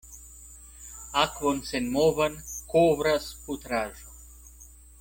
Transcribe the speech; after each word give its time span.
Akvon 1.23 1.59
senmovan 1.67 2.39
kovras 2.73 3.29
putraĵo. 3.45 4.19